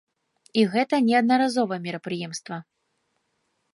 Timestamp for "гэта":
0.75-0.95